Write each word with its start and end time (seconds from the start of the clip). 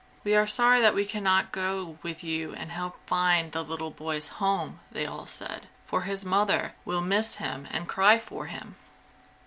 "We 0.23 0.33
are 0.35 0.47
sorry 0.47 0.81
that 0.81 0.95
we 0.95 1.05
can 1.05 1.23
not 1.23 1.51
go 1.51 1.99
with 2.01 2.23
you 2.23 2.55
and 2.55 2.71
help 2.71 2.97
find 3.05 3.51
the 3.51 3.61
little 3.63 3.91
boy's 3.91 4.29
home," 4.41 4.79
they 4.91 5.05
all 5.05 5.27
said, 5.27 5.67
"For 5.85 6.01
his 6.01 6.25
mother 6.25 6.73
will 6.85 7.01
miss 7.01 7.35
him 7.35 7.67
and 7.69 7.87
cry 7.87 8.17
for 8.17 8.47
him. 8.47 8.77